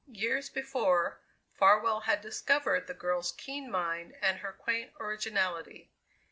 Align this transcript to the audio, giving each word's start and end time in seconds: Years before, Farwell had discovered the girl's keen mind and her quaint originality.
Years 0.09 0.49
before, 0.49 1.19
Farwell 1.53 1.99
had 1.99 2.21
discovered 2.21 2.87
the 2.87 2.95
girl's 2.95 3.33
keen 3.33 3.69
mind 3.69 4.15
and 4.19 4.39
her 4.39 4.51
quaint 4.51 4.93
originality. 4.99 5.91